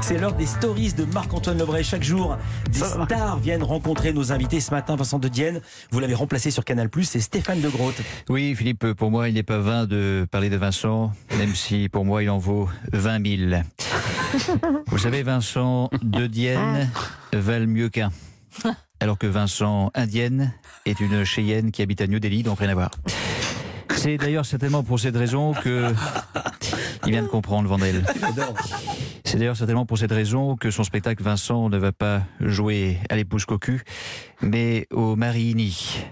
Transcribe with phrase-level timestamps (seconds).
[0.00, 1.84] C'est l'heure des stories de Marc-Antoine Lebray.
[1.84, 2.36] Chaque jour,
[2.70, 4.60] des stars viennent rencontrer nos invités.
[4.60, 7.94] Ce matin, Vincent de Dienne, vous l'avez remplacé sur Canal+, c'est Stéphane de Groot.
[8.28, 12.04] Oui, Philippe, pour moi, il n'est pas vain de parler de Vincent, même si pour
[12.04, 13.62] moi, il en vaut 20 000.
[14.88, 16.90] Vous savez, Vincent de Dienne
[17.32, 18.10] valent mieux qu'un.
[19.00, 20.52] Alors que Vincent Indienne
[20.86, 22.90] est une Cheyenne qui habite à New Delhi, donc rien à voir.
[23.96, 25.92] C'est d'ailleurs certainement pour cette raison que.
[27.04, 28.04] Il vient de comprendre, Vandel.
[29.32, 33.16] C'est d'ailleurs certainement pour cette raison que son spectacle Vincent ne va pas jouer à
[33.16, 33.80] l'épouse cocu,
[34.42, 36.04] mais au Marini.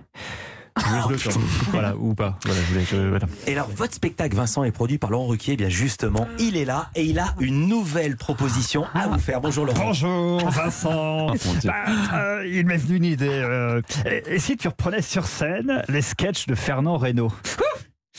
[0.74, 1.40] Temps.
[1.70, 2.38] Voilà, ou pas.
[2.46, 3.26] Voilà, je laisse, voilà.
[3.46, 5.52] Et alors, votre spectacle, Vincent, est produit par Laurent Ruquier.
[5.52, 9.42] Eh bien, justement, il est là et il a une nouvelle proposition à vous faire.
[9.42, 9.88] Bonjour, Laurent.
[9.88, 11.26] Bonjour Vincent.
[11.64, 11.74] Bah,
[12.14, 13.28] euh, il m'est venu une idée.
[13.28, 17.30] euh, et, et si tu reprenais sur scène les sketchs de Fernand Reynaud?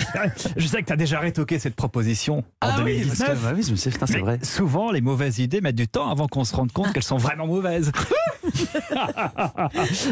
[0.58, 3.42] Je sais que tu as déjà rétoqué cette proposition en 2019.
[3.42, 4.40] bah oui, je me sais, putain, c'est vrai.
[4.44, 7.48] souvent, les mauvaises idées mettent du temps avant qu'on se rende compte qu'elles sont vraiment
[7.48, 7.92] mauvaises.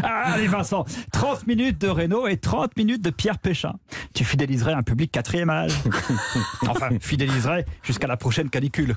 [0.03, 3.73] Allez Vincent, 30 minutes de Renault et 30 minutes de Pierre Péchin.
[4.13, 5.73] Tu fidéliserais un public quatrième âge.
[6.67, 8.95] Enfin, fidéliserais jusqu'à la prochaine canicule.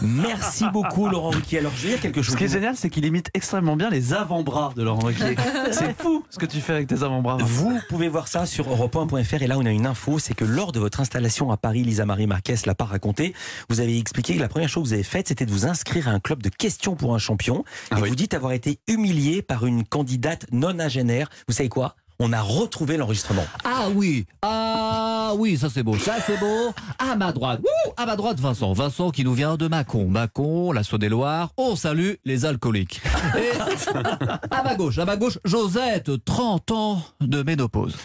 [0.00, 1.58] Merci beaucoup, Laurent Ruquier.
[1.58, 2.32] Alors, je vais dire quelque chose.
[2.32, 5.36] Ce qui est génial, c'est qu'il imite extrêmement bien les avant-bras de Laurent Ruquier.
[5.72, 7.38] c'est fou ce que tu fais avec tes avant-bras.
[7.40, 10.72] Vous pouvez voir ça sur europe1.fr et là on a une info, c'est que lors
[10.72, 13.34] de votre installation à Paris, Lisa Marie Marquez l'a pas raconté,
[13.68, 16.08] vous avez expliqué que la première chose que vous avez faite c'était de vous inscrire
[16.08, 18.08] à un club de questions pour un champion Ah et oui.
[18.08, 21.28] vous dites avoir été humilié par une candidate nonagénaire.
[21.48, 21.96] Vous savez quoi?
[22.22, 23.46] On a retrouvé l'enregistrement.
[23.64, 24.99] Ah oui, ah
[25.34, 26.72] oui, ça c'est beau, ça c'est beau.
[26.98, 27.60] À ma droite,
[27.96, 31.50] à ma droite Vincent, Vincent qui nous vient de Mâcon, Mâcon, la Saône-et-Loire.
[31.56, 33.00] On salue les alcooliques.
[33.36, 33.50] Et
[34.50, 37.96] à ma gauche, à ma gauche, Josette, 30 ans de ménopause.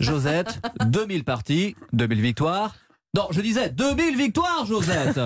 [0.00, 2.74] Josette, 2000 parties, 2000 victoires.
[3.16, 5.20] Non, je disais 2000 victoires, Josette.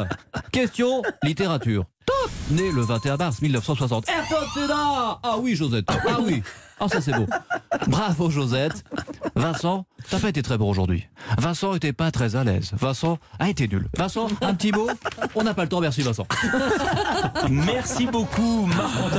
[0.52, 1.84] Question littérature.
[2.04, 4.08] Top Né le 21 mars 1960.
[4.08, 5.86] Ayrton Senna Ah oui, Josette.
[5.88, 6.42] Ah oui.
[6.80, 7.26] Ah ça c'est beau.
[7.86, 8.84] Bravo Josette.
[9.34, 11.06] Vincent, t'as pas été très bon aujourd'hui.
[11.38, 12.72] Vincent était pas très à l'aise.
[12.74, 13.88] Vincent a été nul.
[13.96, 14.88] Vincent, un petit mot
[15.34, 16.26] On n'a pas le temps, merci Vincent.
[17.50, 19.10] Merci beaucoup Marc-Antoine